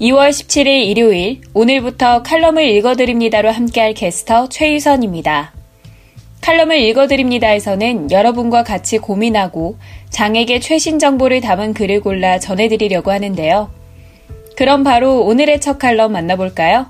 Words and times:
2월 0.00 0.30
17일 0.30 0.86
일요일 0.86 1.42
오늘부터 1.52 2.22
칼럼을 2.22 2.66
읽어드립니다로 2.66 3.50
함께할 3.50 3.92
게스터 3.92 4.48
최유선입니다. 4.48 5.52
칼럼을 6.40 6.80
읽어드립니다에서는 6.80 8.10
여러분과 8.10 8.64
같이 8.64 8.96
고민하고 8.96 9.76
장에게 10.08 10.58
최신 10.58 10.98
정보를 10.98 11.42
담은 11.42 11.74
글을 11.74 12.00
골라 12.00 12.38
전해드리려고 12.38 13.10
하는데요. 13.10 13.70
그럼 14.56 14.84
바로 14.84 15.20
오늘의 15.26 15.60
첫 15.60 15.78
칼럼 15.78 16.12
만나볼까요? 16.12 16.86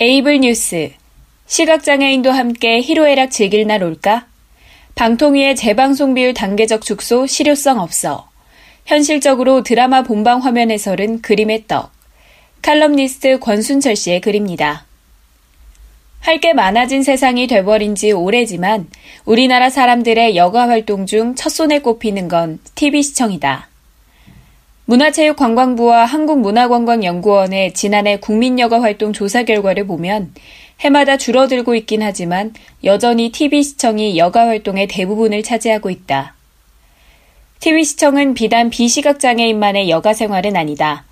에이블 0.00 0.40
뉴스 0.40 0.90
시각장애인도 1.52 2.30
함께 2.30 2.80
희로애락 2.80 3.30
즐길 3.30 3.66
날 3.66 3.82
올까? 3.82 4.24
방통위의 4.94 5.54
재방송 5.54 6.14
비율 6.14 6.32
단계적 6.32 6.80
축소 6.80 7.26
실효성 7.26 7.78
없어. 7.78 8.30
현실적으로 8.86 9.62
드라마 9.62 10.02
본방 10.02 10.38
화면 10.38 10.70
해설은 10.70 11.20
그림의 11.20 11.64
떡. 11.68 11.92
칼럼니스트 12.62 13.38
권순철 13.40 13.96
씨의 13.96 14.22
글입니다. 14.22 14.86
할 16.20 16.40
게 16.40 16.54
많아진 16.54 17.02
세상이 17.02 17.48
돼버린 17.48 17.96
지 17.96 18.12
오래지만 18.12 18.88
우리나라 19.26 19.68
사람들의 19.68 20.34
여가 20.36 20.70
활동 20.70 21.04
중 21.04 21.34
첫손에 21.34 21.80
꼽히는 21.80 22.28
건 22.28 22.60
TV 22.76 23.02
시청이다. 23.02 23.68
문화체육관광부와 24.86 26.06
한국문화관광연구원의 26.06 27.74
지난해 27.74 28.16
국민여가 28.16 28.80
활동 28.80 29.12
조사 29.12 29.42
결과를 29.42 29.86
보면 29.86 30.32
해마다 30.82 31.16
줄어들고 31.16 31.76
있긴 31.76 32.02
하지만 32.02 32.52
여전히 32.82 33.30
TV 33.30 33.62
시청이 33.62 34.18
여가 34.18 34.48
활동의 34.48 34.88
대부분을 34.88 35.42
차지하고 35.44 35.90
있다. 35.90 36.34
TV 37.60 37.84
시청은 37.84 38.34
비단 38.34 38.68
비시각장애인만의 38.70 39.88
여가 39.88 40.12
생활은 40.12 40.56
아니다. 40.56 41.04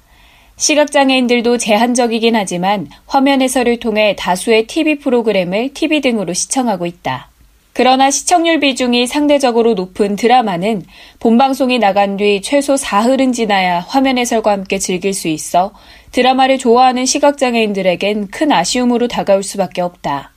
시각장애인들도 0.56 1.56
제한적이긴 1.58 2.34
하지만 2.34 2.88
화면 3.06 3.40
해설을 3.40 3.78
통해 3.78 4.16
다수의 4.18 4.66
TV 4.66 4.98
프로그램을 4.98 5.72
TV 5.72 6.00
등으로 6.00 6.32
시청하고 6.32 6.86
있다. 6.86 7.30
그러나 7.72 8.10
시청률 8.10 8.58
비중이 8.58 9.06
상대적으로 9.06 9.74
높은 9.74 10.16
드라마는 10.16 10.82
본방송이 11.20 11.78
나간 11.78 12.16
뒤 12.16 12.42
최소 12.42 12.76
사흘은 12.76 13.32
지나야 13.32 13.80
화면 13.80 14.18
해설과 14.18 14.50
함께 14.50 14.78
즐길 14.78 15.14
수 15.14 15.28
있어 15.28 15.72
드라마를 16.12 16.58
좋아하는 16.58 17.06
시각장애인들에겐 17.06 18.28
큰 18.28 18.52
아쉬움으로 18.52 19.08
다가올 19.08 19.42
수밖에 19.42 19.80
없다. 19.80 20.32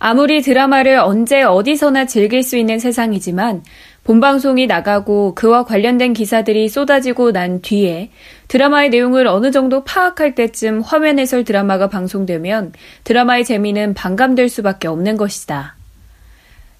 아무리 0.00 0.42
드라마를 0.42 0.96
언제 0.98 1.42
어디서나 1.42 2.06
즐길 2.06 2.42
수 2.42 2.56
있는 2.56 2.78
세상이지만 2.78 3.62
본방송이 4.04 4.66
나가고 4.66 5.34
그와 5.34 5.64
관련된 5.64 6.14
기사들이 6.14 6.68
쏟아지고 6.68 7.32
난 7.32 7.60
뒤에 7.60 8.10
드라마의 8.46 8.90
내용을 8.90 9.26
어느 9.26 9.50
정도 9.50 9.84
파악할 9.84 10.34
때쯤 10.34 10.80
화면 10.80 11.18
해설 11.18 11.44
드라마가 11.44 11.88
방송되면 11.88 12.72
드라마의 13.04 13.44
재미는 13.44 13.94
반감될 13.94 14.48
수밖에 14.48 14.88
없는 14.88 15.16
것이다. 15.16 15.77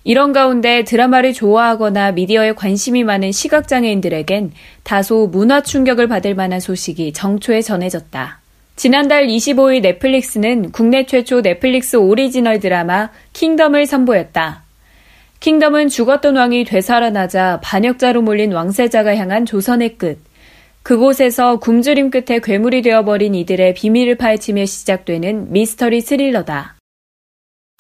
이런 0.09 0.33
가운데 0.33 0.85
드라마를 0.85 1.35
좋아하거나 1.35 2.13
미디어에 2.13 2.53
관심이 2.55 3.05
많은 3.05 3.31
시각장애인들에겐 3.31 4.53
다소 4.83 5.27
문화 5.27 5.61
충격을 5.61 6.09
받을 6.09 6.35
만한 6.35 6.61
소식이 6.61 7.13
정초에 7.13 7.61
전해졌다. 7.61 8.41
지난달 8.75 9.27
25일 9.27 9.83
넷플릭스는 9.83 10.73
국내 10.73 11.05
최초 11.05 11.43
넷플릭스 11.43 11.97
오리지널 11.97 12.59
드라마 12.59 13.11
킹덤을 13.35 13.85
선보였다. 13.85 14.63
킹덤은 15.41 15.91
죽었던 15.91 16.37
왕이 16.37 16.65
되살아나자 16.65 17.61
반역자로 17.63 18.23
몰린 18.23 18.53
왕세자가 18.53 19.15
향한 19.15 19.45
조선의 19.45 19.99
끝. 19.99 20.21
그곳에서 20.85 21.59
굶주림 21.59 22.09
끝에 22.09 22.41
괴물이 22.43 22.81
되어버린 22.81 23.35
이들의 23.35 23.75
비밀을 23.75 24.15
파헤치며 24.15 24.65
시작되는 24.65 25.53
미스터리 25.53 26.01
스릴러다. 26.01 26.78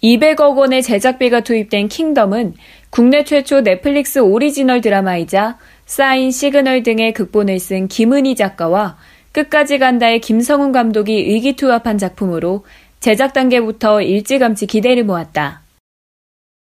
200억 0.02 0.56
원의 0.56 0.82
제작비가 0.82 1.40
투입된 1.40 1.88
킹덤은 1.88 2.54
국내 2.90 3.24
최초 3.24 3.62
넷플릭스 3.62 4.20
오리지널 4.20 4.80
드라마이자 4.80 5.58
사인 5.86 6.30
시그널 6.30 6.84
등의 6.84 7.12
극본을 7.12 7.58
쓴 7.58 7.88
김은희 7.88 8.36
작가와 8.36 8.96
끝까지 9.32 9.78
간다의 9.78 10.20
김성훈 10.20 10.70
감독이 10.72 11.14
의기투합한 11.14 11.98
작품으로 11.98 12.64
제작 13.00 13.32
단계부터 13.32 14.02
일찌감치 14.02 14.66
기대를 14.66 15.04
모았다. 15.04 15.62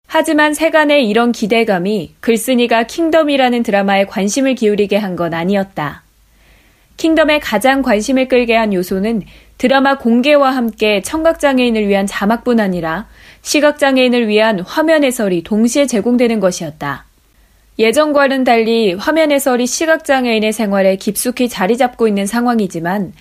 하지만 0.06 0.52
세간의 0.52 1.08
이런 1.08 1.32
기대감이 1.32 2.14
글쓴이가 2.20 2.84
킹덤이라는 2.84 3.62
드라마에 3.62 4.04
관심을 4.04 4.54
기울이게 4.54 4.96
한 4.96 5.16
건 5.16 5.32
아니었다. 5.32 6.02
킹덤에 6.96 7.40
가장 7.40 7.82
관심을 7.82 8.28
끌게 8.28 8.54
한 8.54 8.72
요소는 8.72 9.22
드라마 9.58 9.98
공개와 9.98 10.50
함께 10.50 11.00
청각장애인을 11.02 11.88
위한 11.88 12.06
자막뿐 12.06 12.60
아니라 12.60 13.06
시각장애인을 13.42 14.28
위한 14.28 14.60
화면 14.60 15.04
해설이 15.04 15.42
동시에 15.42 15.86
제공되는 15.86 16.40
것이었다. 16.40 17.04
예전과는 17.78 18.44
달리 18.44 18.94
화면 18.94 19.32
해설이 19.32 19.66
시각장애인의 19.66 20.52
생활에 20.52 20.96
깊숙이 20.96 21.48
자리 21.48 21.76
잡고 21.76 22.06
있는 22.06 22.26
상황이지만 22.26 23.12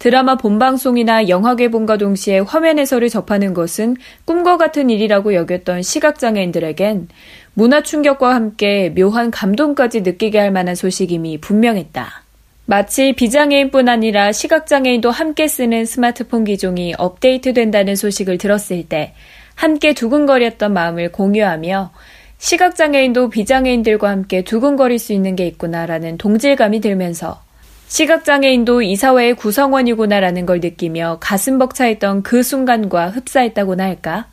드라마 0.00 0.34
본방송이나 0.34 1.28
영화 1.28 1.54
개봉과 1.54 1.98
동시에 1.98 2.40
화면 2.40 2.80
해설을 2.80 3.08
접하는 3.08 3.54
것은 3.54 3.96
꿈과 4.24 4.56
같은 4.56 4.90
일이라고 4.90 5.34
여겼던 5.34 5.82
시각장애인들에겐 5.82 7.06
문화 7.54 7.82
충격과 7.82 8.34
함께 8.34 8.92
묘한 8.96 9.30
감동까지 9.30 10.00
느끼게 10.00 10.40
할 10.40 10.50
만한 10.50 10.74
소식임이 10.74 11.40
분명했다. 11.40 12.21
마치 12.64 13.12
비장애인뿐 13.12 13.88
아니라 13.88 14.32
시각장애인도 14.32 15.10
함께 15.10 15.48
쓰는 15.48 15.84
스마트폰 15.84 16.44
기종이 16.44 16.94
업데이트 16.96 17.52
된다는 17.52 17.96
소식을 17.96 18.38
들었을 18.38 18.88
때 18.88 19.14
함께 19.54 19.92
두근거렸던 19.92 20.72
마음을 20.72 21.10
공유하며 21.12 21.92
시각장애인도 22.38 23.30
비장애인들과 23.30 24.08
함께 24.08 24.42
두근거릴 24.42 24.98
수 24.98 25.12
있는 25.12 25.36
게 25.36 25.46
있구나라는 25.46 26.18
동질감이 26.18 26.80
들면서 26.80 27.42
시각장애인도 27.88 28.82
이 28.82 28.96
사회의 28.96 29.34
구성원이구나라는 29.34 30.46
걸 30.46 30.60
느끼며 30.60 31.18
가슴 31.20 31.58
벅차했던 31.58 32.22
그 32.22 32.42
순간과 32.42 33.10
흡사했다고나 33.10 33.84
할까? 33.84 34.28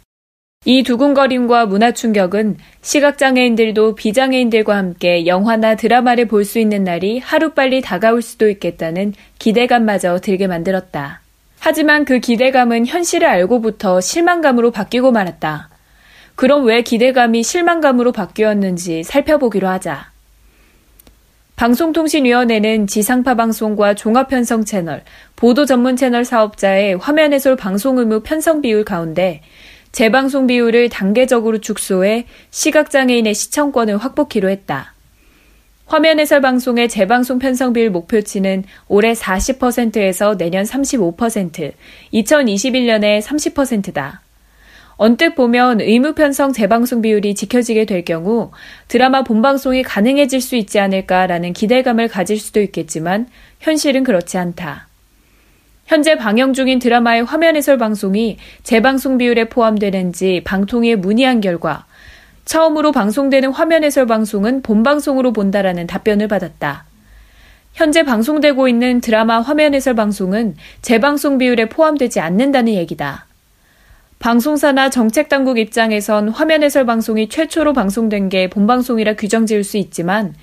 이 0.66 0.84
두근거림과 0.84 1.68
문화 1.68 1.94
충격은 1.94 2.58
시각장애인들도 2.82 3.96
비장애인들과 3.96 4.76
함께 4.76 5.26
영화나 5.26 5.76
드라마를 5.76 6.28
볼 6.28 6.44
수 6.44 6.60
있는 6.60 6.84
날이 6.84 7.20
하루빨리 7.20 7.80
다가올 7.80 8.22
수도 8.22 8.50
있겠다는 8.50 9.14
기대감마저 9.40 10.20
들게 10.20 10.48
만들었다. 10.48 11.22
하지만 11.60 12.04
그 12.04 12.20
기대감은 12.20 12.88
현실을 12.88 13.26
알고부터 13.26 14.02
실망감으로 14.02 14.72
바뀌고 14.72 15.14
말았다. 15.14 15.70
그럼 16.36 16.66
왜 16.66 16.82
기대감이 16.82 17.42
실망감으로 17.42 18.12
바뀌었는지 18.12 19.04
살펴보기로 19.04 19.66
하자. 19.66 20.12
방송통신위원회는 21.56 22.88
지상파 22.88 23.36
방송과 23.36 23.94
종합편성 23.94 24.66
채널, 24.66 25.04
보도 25.36 25.66
전문 25.66 25.96
채널 25.96 26.24
사업자의 26.26 26.98
화면 26.98 27.32
해설 27.34 27.56
방송 27.56 27.98
의무 27.98 28.22
편성 28.22 28.62
비율 28.62 28.86
가운데 28.86 29.42
재방송 29.92 30.48
비율을 30.48 30.90
단계적으로 30.90 31.60
축소해 31.60 32.26
시각장애인의 32.52 33.34
시청권을 33.34 33.98
확보키로 33.98 34.50
했다. 34.50 34.94
화면 35.88 36.20
해설 36.20 36.40
방송의 36.42 36.88
재방송 36.88 37.40
편성 37.40 37.74
비율 37.74 37.90
목표치는 37.90 38.64
올해 38.88 39.14
40%에서 39.14 40.38
내년 40.38 40.64
35%, 40.64 41.74
2021년에 42.14 43.22
30%다. 43.24 44.22
언뜻 44.98 45.34
보면 45.34 45.80
의무 45.80 46.14
편성 46.14 46.52
재방송 46.52 47.02
비율이 47.02 47.34
지켜지게 47.34 47.86
될 47.86 48.04
경우 48.04 48.52
드라마 48.90 49.24
본방송이 49.24 49.82
가능해질 49.82 50.42
수 50.42 50.58
있지 50.58 50.78
않을까라는 50.78 51.54
기대감을 51.54 52.10
가질 52.10 52.38
수도 52.38 52.62
있겠지만 52.62 53.28
현실은 53.62 54.04
그렇지 54.04 54.38
않다. 54.38 54.89
현재 55.90 56.16
방영 56.16 56.54
중인 56.54 56.78
드라마의 56.78 57.24
화면 57.24 57.56
해설 57.56 57.80
방송이 57.80 58.38
재방송 58.62 59.18
비율에 59.18 59.50
포함되는지 59.50 60.44
방통위에 60.46 60.94
문의한 60.94 61.42
결과 61.42 61.88
처음으로 62.46 62.92
방송되는 62.92 63.50
화면 63.50 63.84
해설 63.84 64.06
방송은 64.06 64.62
본방송으로 64.62 65.34
본다라는 65.34 65.88
답변을 65.88 66.28
받았다. 66.28 66.86
현재 67.74 68.04
방송되고 68.04 68.68
있는 68.68 69.02
드라마 69.02 69.42
화면 69.42 69.74
해설 69.74 69.96
방송은 69.96 70.58
재방송 70.84 71.40
비율에 71.40 71.70
포함되지 71.70 72.20
않는다는 72.20 72.74
얘기다. 72.74 73.26
방송사나 74.20 74.92
정책당국 74.92 75.58
입장에선 75.58 76.30
화면 76.30 76.62
해설 76.62 76.86
방송이 76.86 77.30
최초로 77.30 77.74
방송된 77.74 78.30
게 78.30 78.48
본방송이라 78.48 79.16
규정 79.16 79.48
지을 79.48 79.64
수 79.64 79.78
있지만 79.78 80.36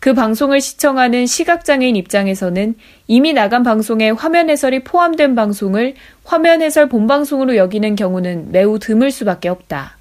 그 0.00 0.14
방송을 0.14 0.60
시청하는 0.60 1.26
시각장애인 1.26 1.96
입장에서는 1.96 2.74
이미 3.08 3.32
나간 3.32 3.62
방송에 3.62 4.10
화면 4.10 4.48
해설이 4.48 4.84
포함된 4.84 5.34
방송을 5.34 5.94
화면 6.24 6.62
해설 6.62 6.88
본방송으로 6.88 7.56
여기는 7.56 7.96
경우는 7.96 8.52
매우 8.52 8.78
드물 8.78 9.10
수밖에 9.10 9.48
없다. 9.48 9.96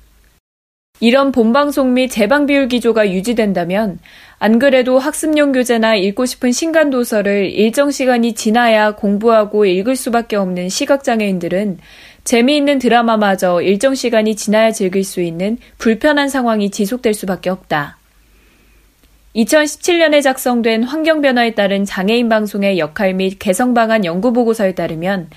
이런 1.00 1.32
본방송 1.32 1.94
및 1.94 2.10
재방 2.10 2.48
비율 2.48 2.68
기조가 2.68 3.12
유지된다면 3.12 4.00
안 4.40 4.58
그래도 4.58 4.98
학습용 4.98 5.52
교재나 5.52 5.96
읽고 5.96 6.26
싶은 6.26 6.52
신간 6.52 6.90
도서를 6.90 7.52
일정 7.52 7.92
시간이 7.92 8.34
지나야 8.34 8.96
공부하고 8.96 9.66
읽을 9.66 9.96
수밖에 9.96 10.36
없는 10.36 10.70
시각장애인들은 10.70 11.78
재미있는 12.24 12.80
드라마마저 12.80 13.62
일정 13.62 13.96
시간이 13.96 14.36
지나야 14.36 14.72
즐길 14.72 15.04
수 15.04 15.22
있는 15.22 15.58
불편한 15.78 16.30
상황이 16.30 16.70
지속될 16.70 17.14
수밖에 17.14 17.50
없다. 17.50 17.98
2017년에 19.38 20.24
작성된 20.24 20.84
환경변화에 20.84 21.54
따른 21.54 21.86
장애인 21.86 22.28
방송의 22.28 22.80
역할 22.80 23.13
및 23.13 23.38
개성 23.38 23.75
방안 23.75 24.04
연구 24.04 24.34
보고서에 24.34 24.74
따르면 24.74 25.30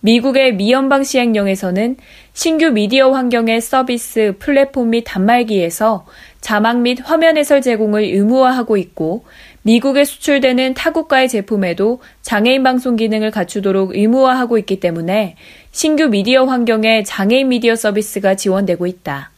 미국의 0.00 0.56
미연방 0.56 1.04
시행령에서는 1.04 1.96
신규 2.34 2.70
미디어 2.70 3.12
환경의 3.12 3.62
서비스, 3.62 4.34
플랫폼 4.38 4.90
및 4.90 5.04
단말기에서 5.04 6.04
자막 6.42 6.80
및 6.82 6.98
화면 7.02 7.38
해설 7.38 7.62
제공을 7.62 8.02
의무화하고 8.02 8.76
있고 8.76 9.24
미국에 9.62 10.04
수출되는 10.04 10.74
타국가의 10.74 11.30
제품에도 11.30 12.00
장애인 12.20 12.62
방송 12.62 12.94
기능을 12.94 13.30
갖추도록 13.30 13.96
의무화하고 13.96 14.58
있기 14.58 14.80
때문에 14.80 15.34
신규 15.72 16.08
미디어 16.08 16.44
환경에 16.44 17.04
장애인 17.04 17.48
미디어 17.48 17.74
서비스가 17.74 18.34
지원되고 18.34 18.86
있다. 18.86 19.30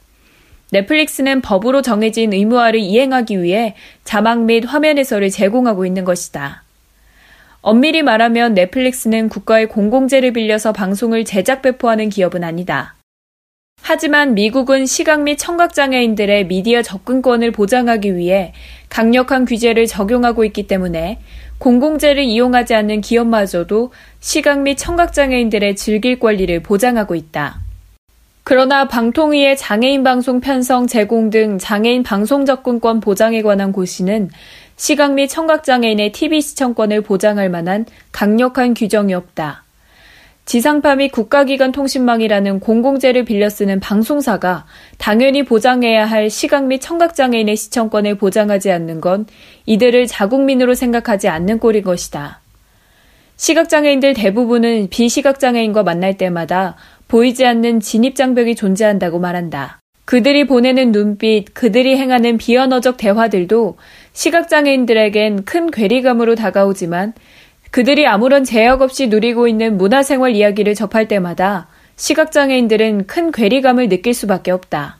넷플릭스는 0.71 1.41
법으로 1.41 1.83
정해진 1.83 2.33
의무화를 2.33 2.81
이행하기 2.81 3.43
위해 3.43 3.75
자막 4.05 4.43
및 4.45 4.65
화면 4.67 4.99
해설을 4.99 5.31
제공하고 5.31 5.87
있는 5.87 6.05
것이다. 6.05 6.63
엄밀히 7.61 8.03
말하면 8.03 8.55
넷플릭스는 8.55 9.29
국가의 9.29 9.69
공공재를 9.69 10.33
빌려서 10.33 10.73
방송을 10.73 11.25
제작 11.25 11.63
배포하는 11.63 12.09
기업은 12.09 12.45
아니다. 12.45 12.95
하지만 13.81 14.35
미국은 14.35 14.87
시각 14.87 15.23
및 15.23 15.37
청각장애인들의 15.37 16.47
미디어 16.47 16.83
접근권을 16.83 17.53
보장하기 17.53 18.17
위해 18.17 18.53
강력한 18.89 19.45
규제를 19.45 19.87
적용하고 19.87 20.45
있기 20.45 20.67
때문에 20.67 21.19
공공재를 21.59 22.23
이용하지 22.23 22.75
않는 22.75 23.01
기업마저도 23.01 23.93
시각 24.21 24.61
및 24.61 24.77
청각장애인들의 24.77 25.77
즐길 25.77 26.19
권리를 26.19 26.63
보장하고 26.63 27.15
있다. 27.15 27.68
그러나 28.49 28.89
방통위의 28.89 29.59
장애인 29.59 30.03
방송 30.03 30.41
편성 30.41 30.87
제공 30.87 31.29
등 31.29 31.59
장애인 31.59 32.03
방송 32.03 32.47
접근권 32.47 32.99
보장에 32.99 33.43
관한 33.43 33.73
고시는 33.73 34.31
시각 34.75 35.13
및 35.13 35.29
청각장애인의 35.29 36.13
TV 36.13 36.41
시청권을 36.41 37.03
보장할 37.03 37.51
만한 37.51 37.85
강력한 38.11 38.73
규정이 38.73 39.13
없다. 39.13 39.65
지상파 40.47 40.95
및 40.95 41.11
국가기관 41.11 41.73
통신망이라는 41.73 42.61
공공재를 42.61 43.27
빌려 43.27 43.51
쓰는 43.51 43.81
방송사가 43.81 44.65
당연히 44.97 45.43
보장해야 45.43 46.07
할 46.07 46.31
시각 46.31 46.65
및 46.65 46.79
청각장애인의 46.79 47.55
시청권을 47.55 48.15
보장하지 48.15 48.71
않는 48.71 49.03
건 49.03 49.27
이들을 49.67 50.07
자국민으로 50.07 50.73
생각하지 50.75 51.29
않는 51.29 51.59
꼴인 51.59 51.85
것이다. 51.85 52.41
시각장애인들 53.39 54.15
대부분은 54.15 54.89
비시각장애인과 54.91 55.85
만날 55.85 56.19
때마다 56.19 56.77
보이지 57.07 57.47
않는 57.47 57.81
진입장벽이 57.81 58.57
존재한다고 58.57 59.21
말한다. 59.21 59.79
그들이 60.05 60.47
보내는 60.47 60.91
눈빛, 60.91 61.55
그들이 61.55 61.97
행하는 61.97 62.37
비언어적 62.37 62.97
대화들도 62.97 63.79
시각장애인들에겐 64.13 65.45
큰 65.45 65.71
괴리감으로 65.71 66.35
다가오지만 66.35 67.13
그들이 67.71 68.07
아무런 68.07 68.45
제약 68.45 68.83
없이 68.83 69.07
누리고 69.07 69.47
있는 69.47 69.79
문화생활 69.79 70.35
이야기를 70.35 70.75
접할 70.75 71.07
때마다 71.07 71.69
시각장애인들은 71.97 73.07
큰 73.07 73.31
괴리감을 73.31 73.89
느낄 73.89 74.15
수밖에 74.15 74.51
없다. 74.51 74.99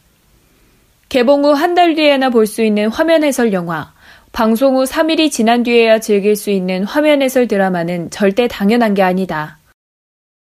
개봉 1.09 1.45
후 1.45 1.55
한 1.55 1.75
달 1.75 1.95
뒤에나 1.95 2.31
볼 2.31 2.47
수 2.47 2.63
있는 2.63 2.89
화면 2.89 3.25
해설 3.25 3.53
영화, 3.53 3.93
방송 4.39 4.77
후 4.77 4.85
3일이 4.85 5.33
지난 5.33 5.65
뒤에야 5.65 5.99
즐길 5.99 6.37
수 6.37 6.51
있는 6.51 6.85
화면 6.85 7.23
해설 7.23 7.49
드라마는 7.49 8.11
절대 8.11 8.47
당연한 8.47 8.95
게 8.95 9.03
아니다. 9.03 9.59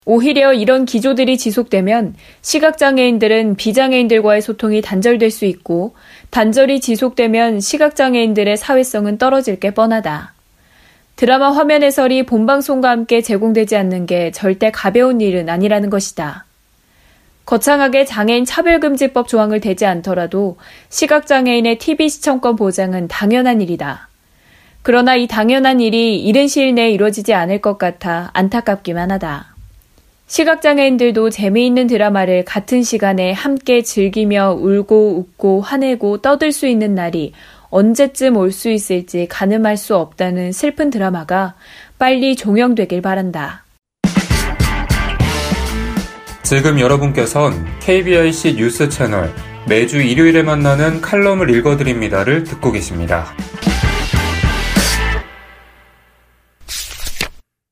오히려 0.05 0.53
이런 0.53 0.85
기조들이 0.85 1.37
지속되면 1.37 2.15
시각장애인들은 2.41 3.57
비장애인들과의 3.57 4.41
소통이 4.43 4.81
단절될 4.81 5.29
수 5.29 5.43
있고 5.43 5.93
단절이 6.29 6.79
지속되면 6.79 7.59
시각장애인들의 7.59 8.55
사회성은 8.55 9.17
떨어질 9.17 9.59
게 9.59 9.71
뻔하다. 9.71 10.35
드라마 11.17 11.51
화면 11.51 11.83
해설이 11.83 12.25
본방송과 12.25 12.89
함께 12.89 13.21
제공되지 13.21 13.75
않는 13.75 14.05
게 14.05 14.31
절대 14.31 14.71
가벼운 14.71 15.19
일은 15.19 15.49
아니라는 15.49 15.89
것이다. 15.89 16.45
거창하게 17.45 18.05
장애인 18.05 18.45
차별금지법 18.45 19.27
조항을 19.27 19.59
대지 19.59 19.85
않더라도 19.85 20.57
시각장애인의 20.89 21.77
TV 21.79 22.09
시청권 22.09 22.55
보장은 22.55 23.07
당연한 23.07 23.61
일이다. 23.61 24.09
그러나 24.83 25.15
이 25.15 25.27
당연한 25.27 25.79
일이 25.79 26.19
이른 26.19 26.47
시일 26.47 26.73
내에 26.75 26.91
이루어지지 26.91 27.33
않을 27.33 27.61
것 27.61 27.77
같아 27.77 28.31
안타깝기만 28.33 29.11
하다. 29.11 29.51
시각장애인들도 30.27 31.29
재미있는 31.29 31.87
드라마를 31.87 32.45
같은 32.45 32.83
시간에 32.83 33.33
함께 33.33 33.83
즐기며 33.83 34.53
울고 34.61 35.17
웃고 35.17 35.61
화내고 35.61 36.19
떠들 36.21 36.53
수 36.53 36.67
있는 36.67 36.95
날이 36.95 37.33
언제쯤 37.69 38.37
올 38.37 38.51
수 38.51 38.69
있을지 38.69 39.27
가늠할 39.27 39.75
수 39.77 39.95
없다는 39.95 40.51
슬픈 40.51 40.89
드라마가 40.89 41.55
빨리 41.99 42.35
종영되길 42.35 43.01
바란다. 43.01 43.65
지금 46.51 46.81
여러분께선 46.81 47.79
KBIC 47.79 48.55
뉴스 48.57 48.89
채널 48.89 49.33
매주 49.69 50.01
일요일에 50.01 50.43
만나는 50.43 50.99
칼럼을 50.99 51.49
읽어드립니다를 51.49 52.43
듣고 52.43 52.73
계십니다. 52.73 53.33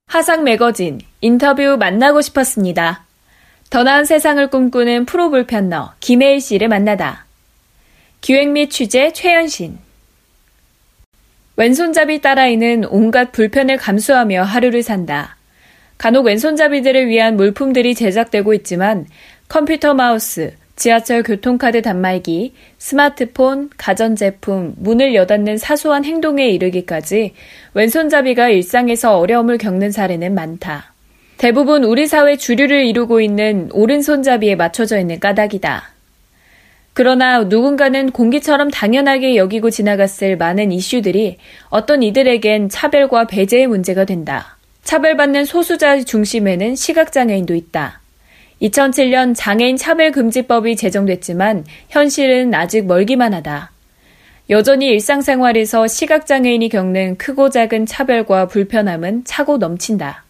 하상 0.08 0.46
매거진 0.46 1.02
인터뷰 1.20 1.76
만나고 1.78 2.22
싶었습니다. 2.22 3.04
더 3.70 3.84
나은 3.84 4.06
세상을 4.06 4.50
꿈꾸는 4.50 5.04
프로 5.04 5.30
불편러 5.30 5.92
김혜일 6.00 6.40
씨를 6.40 6.70
만나다. 6.70 7.26
기획 8.22 8.48
및 8.48 8.70
취재 8.70 9.12
최현신 9.12 9.78
왼손잡이 11.58 12.22
딸아이는 12.22 12.86
온갖 12.86 13.34
불편을 13.34 13.76
감수하며 13.76 14.44
하루를 14.44 14.84
산다. 14.84 15.36
간혹 16.00 16.26
왼손잡이들을 16.28 17.10
위한 17.10 17.36
물품들이 17.36 17.94
제작되고 17.94 18.54
있지만 18.54 19.06
컴퓨터 19.50 19.94
마우스, 19.94 20.54
지하철 20.78 21.24
교통카드 21.24 21.82
단말기, 21.82 22.54
스마트폰, 22.78 23.70
가전제품, 23.76 24.76
문을 24.78 25.14
여닫는 25.14 25.58
사소한 25.58 26.06
행동에 26.06 26.48
이르기까지 26.52 27.34
왼손잡이가 27.74 28.48
일상에서 28.48 29.18
어려움을 29.18 29.58
겪는 29.58 29.92
사례는 29.92 30.34
많다. 30.34 30.94
대부분 31.38 31.84
우리 31.84 32.08
사회 32.08 32.38
주류를 32.38 32.86
이루고 32.86 33.20
있는 33.20 33.70
오른손잡이에 33.74 34.56
맞춰져 34.56 35.00
있는 35.00 35.20
까닭이다. 35.20 35.84
그러나 36.94 37.44
누군가는 37.44 38.12
공기처럼 38.12 38.72
당연하게 38.72 39.36
여기고 39.36 39.70
지나갔을 39.70 40.38
많은 40.38 40.72
이슈들이 40.72 41.40
어떤 41.68 42.04
이들에겐 42.04 42.70
차별과 42.70 43.28
배제의 43.28 43.68
문제가 43.68 44.06
된다. 44.06 44.59
차별받는 44.90 45.46
소수자 45.46 46.02
중심에는 46.02 46.76
시각장애인도 46.76 47.54
있다. 47.54 48.02
2007년 48.60 49.36
장애인 49.36 49.78
차별금지법이 49.78 50.76
제정됐지만 50.76 51.64
현실은 51.90 52.56
아직 52.56 52.88
멀기만 52.88 53.36
하다. 53.36 53.70
여전히 54.50 54.88
일상생활에서 54.88 55.86
시각장애인이 55.86 56.70
겪는 56.70 57.18
크고 57.20 57.52
작은 57.52 57.86
차별과 57.86 58.48
불편함은 58.48 59.26
차고 59.26 59.60
넘친다. 59.60 60.24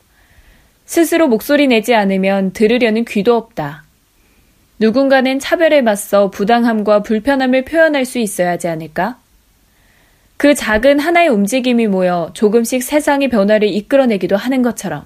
스스로 0.85 1.29
목소리 1.29 1.67
내지 1.67 1.95
않으면 1.95 2.51
들으려는 2.51 3.05
귀도 3.05 3.37
없다. 3.37 3.85
누군가는 4.77 5.39
차별에 5.39 5.81
맞서 5.81 6.31
부당함과 6.31 7.03
불편함을 7.03 7.63
표현할 7.63 8.03
수 8.03 8.19
있어야 8.19 8.49
하지 8.49 8.67
않을까? 8.67 9.19
그 10.39 10.55
작은 10.55 10.99
하나의 10.99 11.27
움직임이 11.27 11.85
모여 11.87 12.31
조금씩 12.33 12.81
세상의 12.81 13.27
변화를 13.27 13.67
이끌어내기도 13.67 14.37
하는 14.37 14.61
것처럼. 14.61 15.03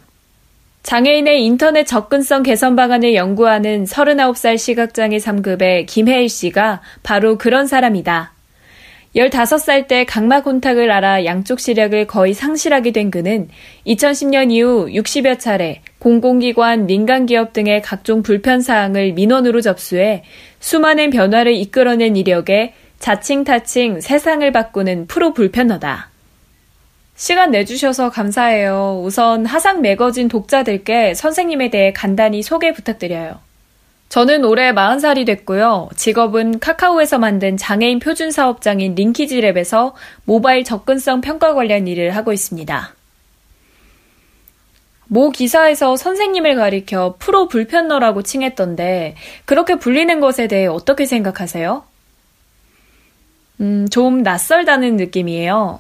장애인의 0.84 1.44
인터넷 1.44 1.86
접근성 1.86 2.44
개선 2.44 2.76
방안을 2.76 3.16
연구하는 3.16 3.86
39살 3.86 4.60
시각장애 4.60 5.18
3급의 5.18 5.88
김혜일 5.88 6.30
씨가 6.30 6.82
바로 7.02 7.40
그런 7.40 7.66
사람이다. 7.66 8.32
15살 9.16 9.88
때 9.88 10.04
각막 10.04 10.46
혼탁을 10.46 10.92
알아 10.92 11.26
양쪽 11.26 11.60
시력을 11.60 12.06
거의 12.06 12.36
상실하게 12.36 12.92
된 12.92 13.10
그는 13.10 13.50
2010년 13.88 14.52
이후 14.52 14.86
60여 14.86 15.40
차례 15.40 15.82
공공기관, 15.98 16.86
민간기업 16.86 17.54
등의 17.54 17.82
각종 17.82 18.22
불편사항을 18.22 19.14
민원으로 19.14 19.62
접수해 19.62 20.24
수많은 20.60 21.10
변화를 21.10 21.56
이끌어낸 21.56 22.18
이력에 22.18 22.74
자칭타칭 23.04 24.00
세상을 24.00 24.50
바꾸는 24.54 25.08
프로 25.08 25.34
불편러다. 25.34 26.10
시간 27.16 27.52
내주셔서 27.52 28.10
감사해요. 28.10 29.02
우선 29.04 29.46
하상 29.46 29.82
매거진 29.82 30.30
독자들께 30.30 31.14
선생님에 31.14 31.70
대해 31.70 31.92
간단히 31.92 32.42
소개 32.42 32.72
부탁드려요. 32.72 33.42
저는 34.08 34.46
올해 34.46 34.72
40살이 34.72 35.26
됐고요. 35.26 35.90
직업은 35.98 36.60
카카오에서 36.60 37.20
만든 37.20 37.58
장애인 37.58 38.00
표준 38.00 38.32
사업장인 38.32 38.96
링키지랩에서 38.96 39.92
모바일 40.24 40.64
접근성 40.64 41.20
평가 41.20 41.54
관련 41.54 41.90
일을 41.90 42.16
하고 42.16 42.32
있습니다. 42.32 42.96
모 45.08 45.30
기사에서 45.30 45.98
선생님을 45.98 46.56
가리켜 46.56 47.16
프로 47.20 47.50
불편러라고 47.50 48.22
칭했던데 48.22 49.16
그렇게 49.44 49.76
불리는 49.76 50.22
것에 50.22 50.48
대해 50.48 50.68
어떻게 50.68 51.06
생각하세요? 51.06 51.84
음, 53.62 53.88
좀 53.90 54.24
낯설다는 54.24 54.98
느낌이에요. 54.98 55.80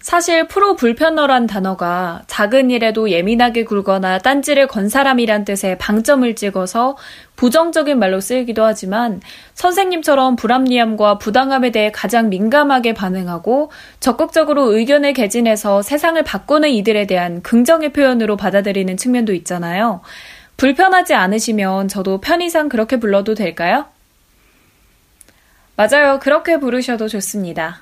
사실 0.00 0.48
프로 0.48 0.76
불편러란 0.76 1.46
단어가 1.46 2.22
작은 2.26 2.70
일에도 2.70 3.10
예민하게 3.10 3.64
굴거나 3.64 4.18
딴지를 4.18 4.66
건 4.66 4.88
사람이란 4.88 5.44
뜻의 5.44 5.76
방점을 5.76 6.34
찍어서 6.34 6.96
부정적인 7.36 7.98
말로 7.98 8.20
쓰이기도 8.20 8.64
하지만 8.64 9.20
선생님처럼 9.52 10.36
불합리함과 10.36 11.18
부당함에 11.18 11.70
대해 11.70 11.92
가장 11.92 12.30
민감하게 12.30 12.94
반응하고 12.94 13.70
적극적으로 14.00 14.72
의견을 14.72 15.12
개진해서 15.12 15.82
세상을 15.82 16.22
바꾸는 16.22 16.70
이들에 16.70 17.06
대한 17.06 17.42
긍정의 17.42 17.92
표현으로 17.92 18.38
받아들이는 18.38 18.96
측면도 18.96 19.34
있잖아요. 19.34 20.00
불편하지 20.56 21.12
않으시면 21.12 21.88
저도 21.88 22.22
편의상 22.22 22.70
그렇게 22.70 22.98
불러도 22.98 23.34
될까요? 23.34 23.84
맞아요. 25.80 26.18
그렇게 26.18 26.60
부르셔도 26.60 27.08
좋습니다. 27.08 27.80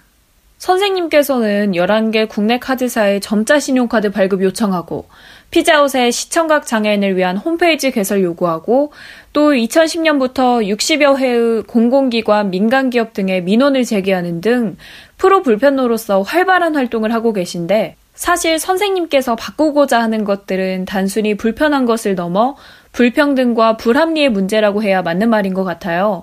선생님께서는 0.59 1.73
11개 1.73 2.29
국내 2.29 2.61
카드사에 2.61 3.19
점자 3.19 3.59
신용카드 3.59 4.13
발급 4.13 4.41
요청하고 4.45 5.09
피자헛의 5.51 6.13
시청각 6.13 6.65
장애인을 6.65 7.17
위한 7.17 7.37
홈페이지 7.37 7.91
개설 7.91 8.23
요구하고 8.23 8.93
또 9.33 9.51
2010년부터 9.51 10.65
60여 10.65 11.17
회의 11.17 11.65
공공기관, 11.65 12.51
민간기업 12.51 13.15
등의 13.15 13.43
민원을 13.43 13.83
제기하는 13.83 14.43
등 14.43 14.77
프로 15.17 15.43
불편노로서 15.43 16.23
활발한 16.23 16.77
활동을 16.77 17.13
하고 17.13 17.33
계신데 17.33 17.97
사실 18.15 18.61
선생님께서 18.61 19.35
바꾸고자 19.35 20.01
하는 20.01 20.23
것들은 20.23 20.85
단순히 20.85 21.37
불편한 21.37 21.85
것을 21.85 22.15
넘어 22.15 22.55
불평등과 22.93 23.77
불합리의 23.77 24.29
문제라고 24.29 24.85
해야 24.85 25.03
맞는 25.03 25.31
말인 25.31 25.53
것 25.53 25.65
같아요. 25.65 26.23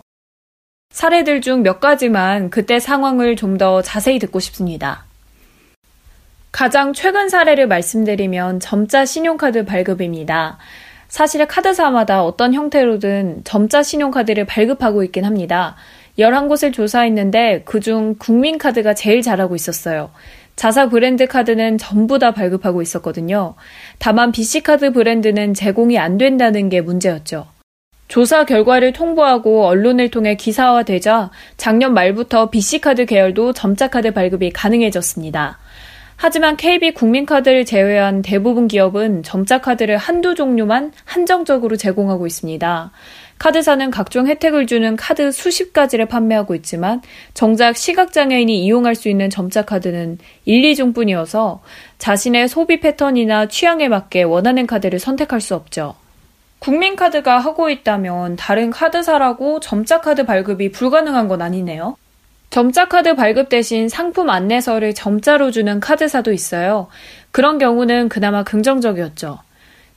사례들 0.96 1.42
중 1.42 1.62
몇 1.62 1.82
가지만 1.82 2.50
그때 2.50 2.80
상황을 2.80 3.36
좀 3.36 3.58
더 3.58 3.82
자세히 3.82 4.18
듣고 4.18 4.40
싶습니다. 4.40 5.04
가장 6.54 6.94
최근 6.94 7.28
사례를 7.28 7.68
말씀드리면 7.68 8.62
점자 8.62 9.06
신용카드 9.06 9.66
발급입니다. 9.66 10.58
사실 11.10 11.46
카드사마다 11.46 12.24
어떤 12.24 12.54
형태로든 12.54 13.42
점자 13.44 13.84
신용카드를 13.84 14.46
발급하고 14.46 15.04
있긴 15.04 15.26
합니다. 15.26 15.76
11곳을 16.18 16.72
조사했는데 16.72 17.64
그중 17.66 18.16
국민카드가 18.18 18.94
제일 18.94 19.22
잘하고 19.22 19.56
있었어요. 19.56 20.12
자사 20.56 20.88
브랜드 20.88 21.28
카드는 21.28 21.78
전부 21.78 22.20
다 22.20 22.32
발급하고 22.32 22.82
있었거든요. 22.82 23.56
다만 24.00 24.32
BC카드 24.32 24.94
브랜드는 24.94 25.54
제공이 25.56 26.00
안 26.00 26.18
된다는 26.18 26.70
게 26.70 26.80
문제였죠. 26.80 27.55
조사 28.08 28.46
결과를 28.46 28.94
통보하고 28.94 29.66
언론을 29.66 30.10
통해 30.10 30.36
기사화되자 30.36 31.32
작년 31.58 31.94
말부터 31.94 32.50
BC카드 32.50 33.06
계열도 33.06 33.54
점자카드 33.54 34.14
발급이 34.14 34.52
가능해졌습니다. 34.52 35.60
하지만 36.18 36.56
KB 36.56 36.94
국민카드를 36.94 37.66
제외한 37.66 38.22
대부분 38.22 38.68
기업은 38.68 39.24
점자카드를 39.24 39.98
한두 39.98 40.34
종류만 40.34 40.94
한정적으로 41.04 41.76
제공하고 41.76 42.26
있습니다. 42.26 42.92
카드사는 43.38 43.92
각종 43.92 44.28
혜택을 44.28 44.66
주는 44.66 44.96
카드 44.96 45.32
수십 45.32 45.74
가지를 45.74 46.06
판매하고 46.06 46.56
있지만 46.56 47.02
정작 47.34 47.76
시각장애인이 47.76 48.64
이용할 48.64 48.96
수 48.96 49.10
있는 49.10 49.30
점자카드는 49.30 50.20
1, 50.46 50.62
2종 50.62 50.96
뿐이어서 50.96 51.62
자신의 51.98 52.48
소비 52.48 52.80
패턴이나 52.80 53.48
취향에 53.48 53.90
맞게 53.90 54.24
원하는 54.24 54.66
카드를 54.66 55.00
선택할 55.00 55.42
수 55.42 55.54
없죠. 55.54 55.96
국민카드가 56.60 57.38
하고 57.38 57.70
있다면 57.70 58.36
다른 58.38 58.70
카드사라고 58.70 59.60
점자카드 59.60 60.26
발급이 60.26 60.72
불가능한 60.72 61.28
건 61.28 61.42
아니네요. 61.42 61.98
점자카드 62.50 63.16
발급 63.16 63.50
대신 63.50 63.90
상품 63.90 64.30
안내서를 64.30 64.94
점자로 64.94 65.52
주는 65.52 65.80
카드사도 65.80 66.32
있어요. 66.32 66.88
그런 67.32 67.58
경우는 67.58 68.10
그나마 68.10 68.44
긍정적이었죠. 68.44 69.40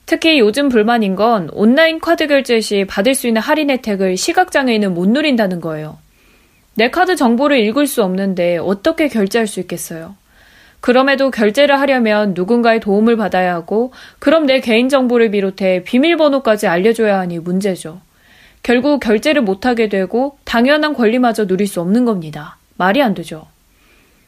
특히 0.05 0.39
요즘 0.39 0.69
불만인 0.69 1.15
건 1.15 1.49
온라인 1.53 1.99
카드 1.99 2.27
결제 2.27 2.59
시 2.61 2.85
받을 2.85 3.15
수 3.15 3.27
있는 3.27 3.41
할인 3.41 3.69
혜택을 3.69 4.17
시각장애인은 4.17 4.93
못 4.93 5.07
누린다는 5.07 5.61
거예요. 5.61 5.99
내 6.75 6.89
카드 6.89 7.15
정보를 7.15 7.59
읽을 7.59 7.87
수 7.87 8.03
없는데 8.03 8.57
어떻게 8.57 9.07
결제할 9.07 9.47
수 9.47 9.59
있겠어요? 9.59 10.15
그럼에도 10.81 11.29
결제를 11.29 11.79
하려면 11.79 12.33
누군가의 12.35 12.79
도움을 12.79 13.17
받아야 13.17 13.53
하고, 13.53 13.91
그럼 14.19 14.45
내 14.45 14.59
개인정보를 14.59 15.31
비롯해 15.31 15.83
비밀번호까지 15.83 16.67
알려줘야 16.67 17.19
하니 17.19 17.39
문제죠. 17.39 18.01
결국 18.63 18.99
결제를 18.99 19.41
못하게 19.41 19.89
되고, 19.89 20.37
당연한 20.45 20.93
권리마저 20.93 21.47
누릴 21.47 21.67
수 21.67 21.81
없는 21.81 22.05
겁니다. 22.05 22.57
말이 22.77 23.01
안 23.01 23.13
되죠. 23.13 23.47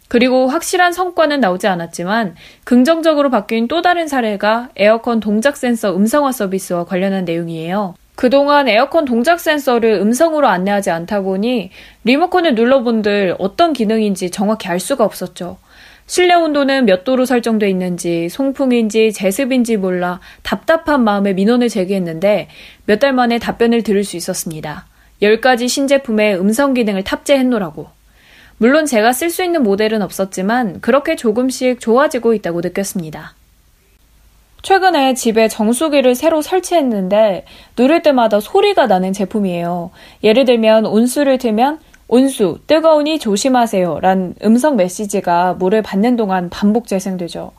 그리고 0.08 0.48
확실한 0.48 0.91
성과는 0.91 1.39
나오지 1.39 1.67
않았지만, 1.67 2.36
긍정적으로 2.65 3.29
바뀐 3.29 3.70
또 3.70 3.81
다른 3.81 4.10
사례가 4.10 4.70
에어컨 4.75 5.22
동작 5.22 5.55
센서 5.55 5.96
음성화 5.96 6.34
서비스와 6.34 6.84
관련한 6.84 7.24
내용이에요. 7.24 7.96
그동안 8.15 8.67
에어컨 8.67 9.05
동작 9.05 9.39
센서를 9.39 9.93
음성으로 9.93 10.48
안내하지 10.48 10.91
않다 10.91 11.22
보니 11.22 11.72
리모컨을 12.03 12.55
눌러본들 12.55 13.38
어떤 13.39 13.74
기능인지 13.74 14.29
정확히 14.29 14.67
알 14.67 14.79
수가 14.79 15.03
없었죠. 15.05 15.58
실내 16.05 16.34
온도는 16.34 16.86
몇 16.86 17.03
도로 17.03 17.25
설정돼 17.25 17.70
있는지, 17.70 18.27
송풍인지, 18.29 19.13
제습인지 19.13 19.77
몰라 19.77 20.20
답답한 20.43 21.03
마음에 21.03 21.34
민원을 21.34 21.70
제기했는데 21.70 22.50
몇 22.86 23.00
달 23.00 23.13
만에 23.13 23.39
답변을 23.39 23.84
들을 23.84 24.03
수 24.03 24.17
있었습니다. 24.17 24.86
10가지 25.22 25.70
신제품에 25.70 26.36
음성 26.36 26.74
기능을 26.74 27.03
탑재했노라고. 27.03 27.88
물론 28.58 28.86
제가 28.86 29.13
쓸 29.13 29.29
수 29.29 29.43
있는 29.43 29.63
모델은 29.63 30.01
없었지만 30.01 30.81
그렇게 30.81 31.15
조금씩 31.15 31.79
좋아지고 31.79 32.34
있다고 32.36 32.62
느꼈습니다. 32.62 33.34
최근에 34.62 35.15
집에 35.15 35.48
정수기를 35.48 36.13
새로 36.13 36.43
설치했는데 36.43 37.46
누를 37.77 38.03
때마다 38.03 38.39
소리가 38.39 38.86
나는 38.86 39.13
제품이에요. 39.13 39.89
예를 40.24 40.46
들면 40.46 40.86
온수를 40.86 41.39
틀면 41.39 41.79
온수, 42.13 42.60
뜨거우니 42.68 43.20
조심하세요. 43.20 44.01
란 44.01 44.36
음성 44.44 44.75
메시지가 44.75 45.53
물을 45.53 45.82
받는 45.82 46.18
동안 46.18 46.50
반복 46.50 46.86
재생되죠. 46.88 47.53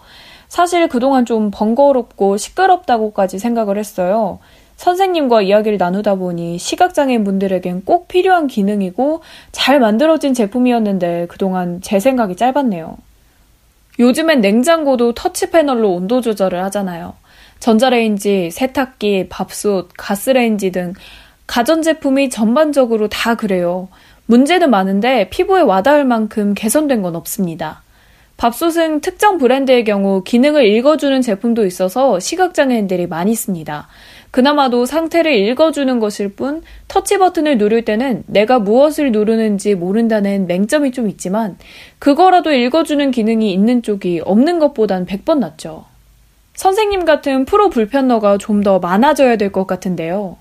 사실 0.47 0.89
그동안 0.89 1.25
좀 1.25 1.51
번거롭고 1.51 2.37
시끄럽다고까지 2.37 3.39
생각을 3.39 3.79
했어요. 3.79 4.41
선생님과 4.77 5.41
이야기를 5.41 5.79
나누다 5.79 6.17
보니 6.17 6.59
시각장애인 6.59 7.25
분들에겐 7.25 7.87
꼭 7.87 8.09
필요한 8.09 8.47
기능이고 8.47 9.23
잘 9.53 9.81
만들어진 9.81 10.35
제품이었는데 10.35 11.29
그동안 11.31 11.81
제 11.81 11.99
생각이 11.99 12.37
짧았네요. 12.37 12.99
요즘엔 14.01 14.43
냉장고도 14.43 15.15
터치 15.15 15.51
패널로 15.51 15.95
온도 15.95 16.21
조절을 16.21 16.63
하잖아요. 16.65 17.15
전자레인지, 17.59 18.51
세탁기, 18.51 19.31
밥솥, 19.31 19.89
가스레인지 19.97 20.73
등 20.73 20.93
가전제품이 21.47 22.29
전반적으로 22.29 23.09
다 23.09 23.35
그래요. 23.35 23.89
문제는 24.33 24.71
많은데 24.71 25.29
피부에 25.29 25.61
와닿을 25.61 26.07
만큼 26.07 26.55
개선된 26.55 27.03
건 27.03 27.17
없습니다. 27.17 27.83
밥솥은 28.39 29.03
특정 29.03 29.37
브랜드의 29.37 29.85
경우 29.85 30.25
기능을 30.25 30.67
읽어주는 30.67 31.21
제품도 31.21 31.67
있어서 31.67 32.19
시각장애인들이 32.19 33.09
많이 33.09 33.35
씁니다. 33.35 33.89
그나마도 34.31 34.87
상태를 34.87 35.35
읽어주는 35.35 36.01
것일 36.01 36.31
뿐 36.35 36.63
터치 36.89 37.19
버튼을 37.19 37.59
누를 37.59 37.85
때는 37.85 38.25
내가 38.27 38.59
무엇을 38.59 39.13
누르는지 39.13 39.75
모른다는 39.75 40.47
맹점이 40.47 40.93
좀 40.93 41.11
있지만 41.11 41.59
그거라도 41.99 42.53
읽어주는 42.53 43.11
기능이 43.11 43.53
있는 43.53 43.83
쪽이 43.83 44.23
없는 44.25 44.59
것보단 44.61 45.05
100번 45.05 45.41
낫죠. 45.41 45.85
선생님 46.55 47.05
같은 47.05 47.45
프로 47.45 47.69
불편러가 47.69 48.39
좀 48.39 48.63
더 48.63 48.79
많아져야 48.79 49.37
될 49.37 49.53
것 49.53 49.67
같은데요. 49.67 50.39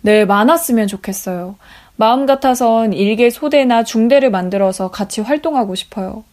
네, 0.00 0.24
많았으면 0.24 0.86
좋겠어요. 0.86 1.56
마음 2.00 2.24
같아선 2.24 2.94
일개 2.94 3.28
소대나 3.28 3.84
중대를 3.84 4.30
만들어서 4.30 4.90
같이 4.90 5.20
활동하고 5.20 5.74
싶어요. 5.74 6.24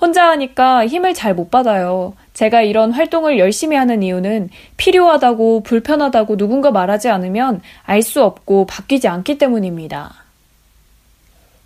혼자 0.00 0.30
하니까 0.30 0.86
힘을 0.86 1.12
잘 1.12 1.34
못 1.34 1.50
받아요. 1.50 2.14
제가 2.32 2.62
이런 2.62 2.90
활동을 2.90 3.38
열심히 3.38 3.76
하는 3.76 4.02
이유는 4.02 4.48
필요하다고 4.78 5.62
불편하다고 5.62 6.38
누군가 6.38 6.70
말하지 6.70 7.10
않으면 7.10 7.60
알 7.82 8.00
수 8.00 8.24
없고 8.24 8.64
바뀌지 8.64 9.06
않기 9.06 9.36
때문입니다. 9.36 10.14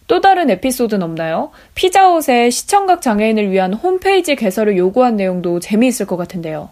또 0.09 0.21
다른 0.21 0.51
에피소드는 0.51 1.05
없나요? 1.05 1.53
피자헛의 1.77 2.51
시청각 2.51 3.03
장애인을 3.03 3.53
위한 3.53 3.73
홈페이지 3.73 4.35
개설을 4.35 4.77
요구한 4.77 5.15
내용도 5.15 5.61
재미있을 5.61 6.07
것 6.07 6.17
같은데요. 6.17 6.71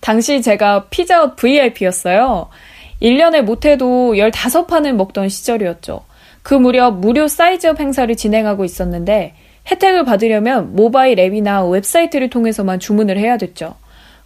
당시 0.00 0.40
제가 0.40 0.86
피자헛 0.88 1.36
VIP였어요. 1.36 2.48
1년에 3.02 3.42
못해도 3.42 4.12
15판을 4.14 4.92
먹던 4.92 5.28
시절이었죠. 5.28 6.04
그 6.42 6.54
무렵 6.54 6.98
무료 7.00 7.28
사이즈업 7.28 7.80
행사를 7.80 8.14
진행하고 8.14 8.64
있었는데 8.64 9.34
혜택을 9.70 10.04
받으려면 10.04 10.74
모바일 10.74 11.18
앱이나 11.18 11.64
웹사이트를 11.66 12.30
통해서만 12.30 12.80
주문을 12.80 13.18
해야 13.18 13.36
됐죠. 13.36 13.74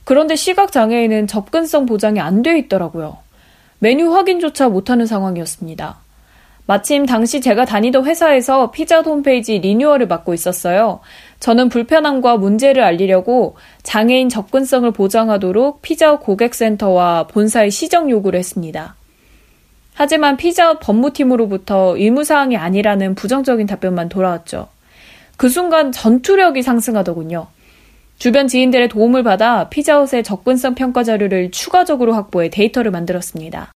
그런데 0.05 0.37
시각장애인은 0.37 1.27
접근성 1.27 1.87
보장이 1.87 2.21
안 2.21 2.43
되어 2.43 2.57
있더라고요. 2.57 3.19
메뉴 3.79 4.15
확인조차 4.15 4.69
못하는 4.69 5.07
상황이었습니다. 5.07 5.99
마침 6.67 7.07
당시 7.07 7.41
제가 7.41 7.65
다니던 7.65 8.05
회사에서 8.07 8.71
피자 8.71 9.01
홈페이지 9.01 9.59
리뉴얼을 9.59 10.07
맡고 10.09 10.35
있었어요. 10.35 11.01
저는 11.41 11.69
불편함과 11.69 12.39
문제를 12.39 12.83
알리려고 12.83 13.57
장애인 13.83 14.29
접근성을 14.29 14.91
보장하도록 14.91 15.83
피자 15.83 16.19
고객센터와 16.19 17.27
본사에 17.29 17.71
시정 17.71 18.11
요구를 18.11 18.39
했습니다. 18.39 18.97
하지만 19.95 20.37
피자 20.37 20.79
법무팀으로부터 20.79 21.97
의무사항이 21.97 22.57
아니라는 22.57 23.15
부정적인 23.15 23.67
답변만 23.67 24.09
돌아왔죠. 24.09 24.69
그 25.37 25.49
순간 25.49 25.93
전투력이 25.93 26.63
상승하더군요. 26.63 27.47
주변 28.19 28.49
지인들의 28.49 28.89
도움을 28.89 29.23
받아 29.23 29.69
피자헛의 29.69 30.25
접근성 30.25 30.75
평가 30.75 31.03
자료를 31.03 31.51
추가적으로 31.51 32.15
확보해 32.15 32.49
데이터를 32.51 32.91
만들었습니다. 32.91 33.73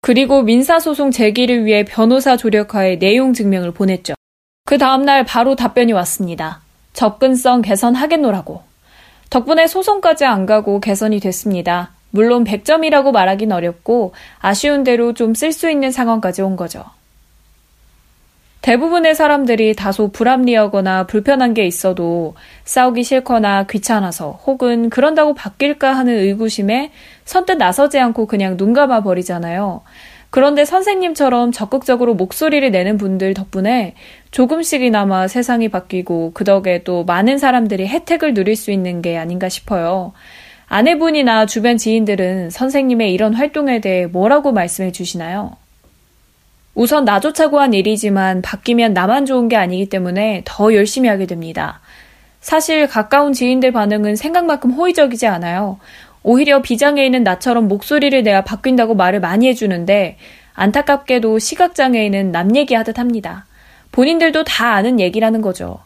그리고 0.00 0.42
민사소송 0.42 1.12
제기를 1.12 1.64
위해 1.64 1.84
변호사 1.84 2.36
조력하에 2.36 2.98
내용 2.98 3.32
증명을 3.32 3.70
보냈죠. 3.70 4.14
그 4.66 4.78
다음날 4.78 5.24
바로 5.24 5.56
답변이 5.56 5.92
왔습니다. 5.92 6.63
접근성 6.94 7.60
개선하겠노라고. 7.62 8.62
덕분에 9.30 9.66
소송까지 9.66 10.24
안 10.24 10.46
가고 10.46 10.80
개선이 10.80 11.20
됐습니다. 11.20 11.90
물론 12.10 12.44
100점이라고 12.44 13.10
말하긴 13.12 13.50
어렵고 13.52 14.14
아쉬운 14.38 14.84
대로 14.84 15.12
좀 15.12 15.32
쓸 15.32 15.52
수 15.52 15.68
있는 15.68 15.90
상황까지 15.90 16.42
온 16.42 16.56
거죠. 16.56 16.84
대부분의 18.62 19.14
사람들이 19.14 19.74
다소 19.74 20.10
불합리하거나 20.10 21.06
불편한 21.06 21.52
게 21.52 21.66
있어도 21.66 22.34
싸우기 22.64 23.02
싫거나 23.04 23.66
귀찮아서 23.66 24.40
혹은 24.46 24.88
그런다고 24.88 25.34
바뀔까 25.34 25.92
하는 25.94 26.14
의구심에 26.14 26.90
선뜻 27.26 27.58
나서지 27.58 27.98
않고 27.98 28.26
그냥 28.26 28.56
눈 28.56 28.72
감아 28.72 29.02
버리잖아요. 29.02 29.82
그런데 30.30 30.64
선생님처럼 30.64 31.52
적극적으로 31.52 32.14
목소리를 32.14 32.68
내는 32.70 32.96
분들 32.96 33.34
덕분에 33.34 33.94
조금씩이나마 34.34 35.28
세상이 35.28 35.68
바뀌고 35.68 36.32
그 36.34 36.42
덕에 36.42 36.82
또 36.82 37.04
많은 37.04 37.38
사람들이 37.38 37.86
혜택을 37.86 38.34
누릴 38.34 38.56
수 38.56 38.72
있는 38.72 39.00
게 39.00 39.16
아닌가 39.16 39.48
싶어요. 39.48 40.12
아내분이나 40.66 41.46
주변 41.46 41.76
지인들은 41.76 42.50
선생님의 42.50 43.12
이런 43.12 43.32
활동에 43.32 43.80
대해 43.80 44.06
뭐라고 44.06 44.50
말씀해 44.50 44.90
주시나요? 44.90 45.52
우선 46.74 47.04
나조차 47.04 47.48
구한 47.48 47.74
일이지만 47.74 48.42
바뀌면 48.42 48.92
나만 48.92 49.24
좋은 49.24 49.48
게 49.48 49.54
아니기 49.54 49.88
때문에 49.88 50.42
더 50.44 50.74
열심히 50.74 51.08
하게 51.08 51.26
됩니다. 51.26 51.80
사실 52.40 52.88
가까운 52.88 53.32
지인들 53.32 53.70
반응은 53.70 54.16
생각만큼 54.16 54.72
호의적이지 54.72 55.28
않아요. 55.28 55.78
오히려 56.24 56.60
비장애 56.60 57.06
인은 57.06 57.22
나처럼 57.22 57.68
목소리를 57.68 58.20
내야 58.24 58.42
바뀐다고 58.42 58.96
말을 58.96 59.20
많이 59.20 59.46
해주는데 59.46 60.16
안타깝게도 60.54 61.38
시각장애인은 61.38 62.32
남 62.32 62.56
얘기하듯 62.56 62.98
합니다. 62.98 63.46
본인들도 63.94 64.42
다 64.42 64.72
아는 64.72 64.98
얘기라는 64.98 65.40
거죠. 65.40 65.78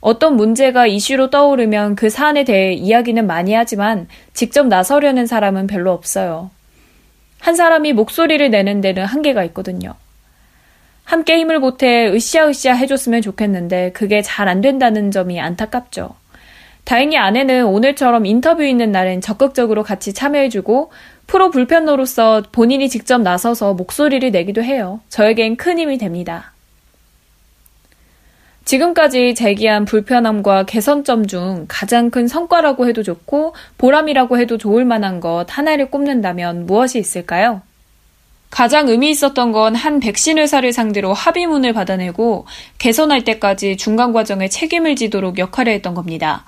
어떤 0.00 0.36
문제가 0.36 0.86
이슈로 0.86 1.30
떠오르면 1.30 1.96
그 1.96 2.10
사안에 2.10 2.44
대해 2.44 2.74
이야기는 2.74 3.26
많이 3.26 3.54
하지만 3.54 4.06
직접 4.34 4.66
나서려는 4.66 5.26
사람은 5.26 5.66
별로 5.66 5.92
없어요. 5.92 6.50
한 7.40 7.56
사람이 7.56 7.94
목소리를 7.94 8.50
내는 8.50 8.82
데는 8.82 9.06
한계가 9.06 9.44
있거든요. 9.44 9.94
함께 11.04 11.38
힘을 11.38 11.60
보태 11.60 12.12
으쌰으쌰 12.12 12.74
해줬으면 12.74 13.22
좋겠는데 13.22 13.92
그게 13.92 14.20
잘 14.20 14.46
안 14.46 14.60
된다는 14.60 15.10
점이 15.10 15.40
안타깝죠. 15.40 16.14
다행히 16.84 17.16
아내는 17.16 17.64
오늘처럼 17.64 18.26
인터뷰 18.26 18.62
있는 18.62 18.92
날엔 18.92 19.22
적극적으로 19.22 19.82
같이 19.82 20.12
참여해주고 20.12 20.92
프로 21.26 21.50
불편로로서 21.50 22.42
본인이 22.52 22.90
직접 22.90 23.22
나서서 23.22 23.72
목소리를 23.72 24.30
내기도 24.32 24.62
해요. 24.62 25.00
저에겐 25.08 25.56
큰 25.56 25.78
힘이 25.78 25.96
됩니다. 25.96 26.52
지금까지 28.68 29.34
제기한 29.34 29.86
불편함과 29.86 30.64
개선점 30.64 31.26
중 31.26 31.64
가장 31.68 32.10
큰 32.10 32.28
성과라고 32.28 32.86
해도 32.86 33.02
좋고 33.02 33.54
보람이라고 33.78 34.38
해도 34.38 34.58
좋을 34.58 34.84
만한 34.84 35.20
것 35.20 35.46
하나를 35.48 35.90
꼽는다면 35.90 36.66
무엇이 36.66 36.98
있을까요? 36.98 37.62
가장 38.50 38.90
의미 38.90 39.08
있었던 39.08 39.52
건 39.52 39.74
한 39.74 40.00
백신 40.00 40.36
회사를 40.36 40.74
상대로 40.74 41.14
합의문을 41.14 41.72
받아내고 41.72 42.44
개선할 42.76 43.24
때까지 43.24 43.78
중간 43.78 44.12
과정에 44.12 44.50
책임을 44.50 44.96
지도록 44.96 45.38
역할을 45.38 45.72
했던 45.72 45.94
겁니다. 45.94 46.44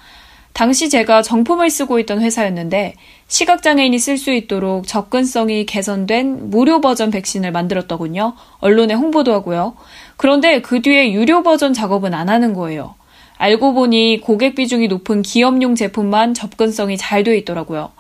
당시 0.53 0.91
제가 0.91 1.23
정품을 1.23 1.71
쓰고 1.71 1.99
있던 2.01 2.21
회사였는데 2.21 2.95
시각장애인이 3.29 3.99
쓸 3.99 4.19
수 4.19 4.33
있도록 4.33 4.87
접근성이 4.87 5.65
개선된 5.65 6.51
무료 6.51 6.81
버전 6.81 7.11
백신을 7.11 7.53
만들었더군요. 7.53 8.35
언론에 8.59 8.95
홍보도 8.95 9.33
하고요. 9.33 9.77
그런데 10.17 10.61
그 10.61 10.83
뒤에 10.83 11.13
유료 11.13 11.43
버전 11.43 11.73
작업은 11.73 12.13
안 12.13 12.29
하는 12.29 12.53
거예요. 12.53 12.95
알고 13.39 13.73
보니 13.73 14.21
고객 14.21 14.55
비중이 14.55 14.89
높은 14.89 15.23
기업용 15.23 15.75
제품만 15.75 16.35
접근성이 16.35 16.99
잘 16.99 17.25
돼 17.25 17.39
있더라고요. 17.39 17.93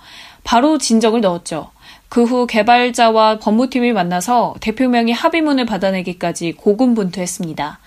바로 0.44 0.78
진정을 0.78 1.20
넣었죠. 1.20 1.70
그 2.10 2.24
후 2.24 2.46
개발자와 2.46 3.38
법무팀이 3.38 3.92
만나서 3.92 4.56
대표명의 4.60 5.14
합의문을 5.14 5.64
받아내기까지 5.64 6.52
고군분투했습니다. 6.54 7.78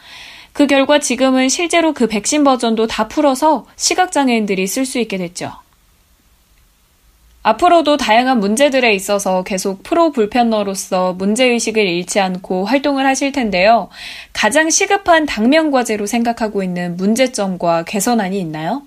그 0.54 0.68
결과 0.68 1.00
지금은 1.00 1.50
실제로 1.50 1.94
그 1.94 2.08
백신 2.08 2.44
버전도 2.44 2.88
다 2.88 3.08
풀어서 3.08 3.66
시각장애인들이 3.76 4.68
쓸 4.68 4.86
수 4.86 5.00
있게 5.00 5.18
됐죠. 5.18 5.52
앞으로도 7.42 7.98
다양한 7.98 8.40
문제들에 8.40 8.94
있어서 8.94 9.44
계속 9.44 9.84
프로 9.84 10.12
불편러로서 10.12 11.14
문제의식을 11.14 11.86
잃지 11.86 12.22
않고 12.22 12.64
활동을 12.66 13.06
하실 13.06 13.34
텐데요. 13.34 13.90
가장 14.32 14.70
시급한 14.70 15.26
당면 15.26 15.70
과제로 15.70 16.06
생각하고 16.06 16.64
있는 16.64 16.96
문제점과 16.96 17.84
개선안이 17.84 18.40
있나요? 18.40 18.84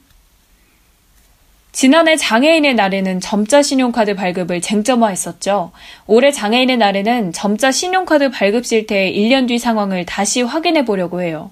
지난해 1.77 2.17
장애인의 2.17 2.75
날에는 2.75 3.21
점자 3.21 3.61
신용카드 3.61 4.15
발급을 4.15 4.63
쟁점화했었죠. 4.63 5.73
올해 6.07 6.33
장애인의 6.33 6.79
날에는 6.79 7.35
점자 7.35 7.71
신용카드 7.71 8.31
발급 8.31 8.65
실태의 8.65 9.15
1년 9.15 9.47
뒤 9.47 9.59
상황을 9.59 10.07
다시 10.07 10.41
확인해 10.41 10.87
보려고 10.87 11.21
해요. 11.21 11.51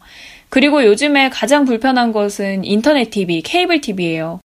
그리고 0.48 0.82
요즘에 0.82 1.28
가장 1.28 1.66
불편한 1.66 2.12
것은 2.12 2.64
인터넷 2.64 3.10
TV, 3.10 3.42
케이블 3.42 3.82
TV예요. 3.82 4.40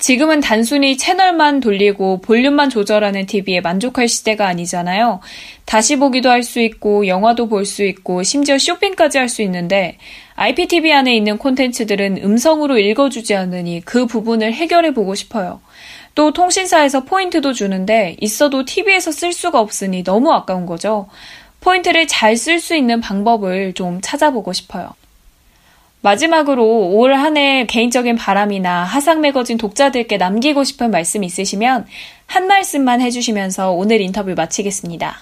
지금은 0.00 0.40
단순히 0.40 0.96
채널만 0.96 1.60
돌리고 1.60 2.22
볼륨만 2.22 2.70
조절하는 2.70 3.26
TV에 3.26 3.60
만족할 3.60 4.08
시대가 4.08 4.46
아니잖아요. 4.46 5.20
다시 5.66 5.96
보기도 5.96 6.30
할 6.30 6.42
수 6.42 6.58
있고, 6.60 7.06
영화도 7.06 7.48
볼 7.48 7.66
수 7.66 7.84
있고, 7.84 8.22
심지어 8.22 8.58
쇼핑까지 8.58 9.18
할 9.18 9.28
수 9.28 9.42
있는데, 9.42 9.98
IPTV 10.36 10.90
안에 10.90 11.14
있는 11.14 11.36
콘텐츠들은 11.36 12.22
음성으로 12.24 12.78
읽어주지 12.78 13.34
않으니 13.34 13.82
그 13.84 14.06
부분을 14.06 14.54
해결해 14.54 14.94
보고 14.94 15.14
싶어요. 15.14 15.60
또 16.14 16.32
통신사에서 16.32 17.04
포인트도 17.04 17.52
주는데 17.52 18.16
있어도 18.20 18.64
TV에서 18.64 19.12
쓸 19.12 19.32
수가 19.34 19.60
없으니 19.60 20.02
너무 20.02 20.32
아까운 20.32 20.64
거죠. 20.64 21.08
포인트를 21.60 22.06
잘 22.06 22.36
쓸 22.36 22.58
수 22.58 22.74
있는 22.74 23.00
방법을 23.00 23.74
좀 23.74 24.00
찾아보고 24.00 24.54
싶어요. 24.54 24.94
마지막으로 26.02 26.92
올 26.96 27.12
한 27.14 27.36
해 27.36 27.66
개인적인 27.66 28.16
바람이나 28.16 28.84
하상 28.84 29.20
매거진 29.20 29.58
독자들께 29.58 30.16
남기고 30.16 30.64
싶은 30.64 30.90
말씀 30.90 31.22
있으시면 31.24 31.86
한 32.26 32.46
말씀만 32.46 33.00
해주시면서 33.00 33.72
오늘 33.72 34.00
인터뷰 34.00 34.32
마치겠습니다. 34.34 35.18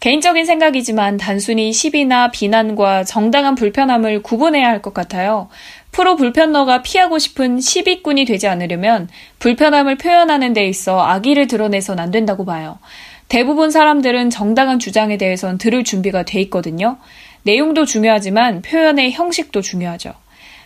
개인적인 0.00 0.44
생각이지만 0.44 1.16
단순히 1.16 1.72
시비나 1.72 2.30
비난과 2.30 3.02
정당한 3.04 3.54
불편함을 3.56 4.22
구분해야 4.22 4.68
할 4.68 4.80
것 4.80 4.94
같아요. 4.94 5.48
프로 5.90 6.14
불편러가 6.14 6.82
피하고 6.82 7.18
싶은 7.18 7.60
시비꾼이 7.60 8.24
되지 8.24 8.46
않으려면 8.46 9.08
불편함을 9.40 9.96
표현하는 9.96 10.52
데 10.52 10.66
있어 10.68 11.00
악의를 11.00 11.48
드러내선 11.48 11.98
안 11.98 12.12
된다고 12.12 12.44
봐요. 12.44 12.78
대부분 13.28 13.70
사람들은 13.72 14.30
정당한 14.30 14.78
주장에 14.78 15.16
대해선 15.16 15.58
들을 15.58 15.82
준비가 15.82 16.22
돼 16.22 16.40
있거든요. 16.42 16.98
내용도 17.42 17.84
중요하지만 17.84 18.62
표현의 18.62 19.12
형식도 19.12 19.60
중요하죠. 19.60 20.14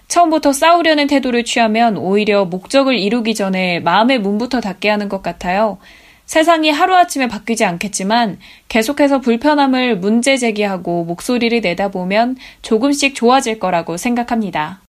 처음부터 0.09 0.53
싸우려는 0.53 1.07
태도를 1.07 1.45
취하면 1.45 1.97
오히려 1.97 2.45
목적을 2.45 2.99
이루기 2.99 3.35
전에 3.35 3.81
마음의 3.81 4.19
문부터 4.19 4.61
닫게 4.61 4.91
하는 4.91 5.09
것 5.09 5.23
같아요. 5.23 5.79
세상이 6.27 6.71
하루아침에 6.71 7.29
바뀌지 7.29 7.65
않겠지만 7.65 8.39
계속해서 8.69 9.21
불편함을 9.21 9.99
문제 9.99 10.37
제기하고 10.37 11.05
목소리를 11.05 11.61
내다 11.63 11.89
보면 11.89 12.37
조금씩 12.61 13.15
좋아질 13.15 13.59
거라고 13.59 13.97
생각합니다. 13.97 14.82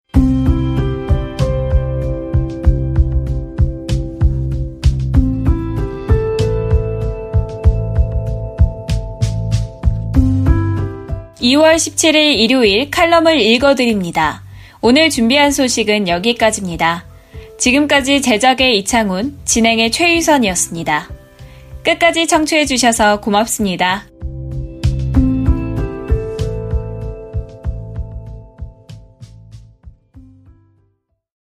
(2월 11.43 11.75
17일) 11.75 12.39
일요일 12.39 12.89
칼럼을 12.89 13.39
읽어드립니다. 13.39 14.43
오늘 14.81 15.09
준비한 15.09 15.51
소식은 15.51 16.07
여기까지입니다. 16.07 17.05
지금까지 17.59 18.21
제작의 18.21 18.79
이창훈, 18.79 19.37
진행의 19.43 19.91
최유선이었습니다. 19.91 21.09
끝까지 21.83 22.27
청취해주셔서 22.27 23.19
고맙습니다. 23.19 24.05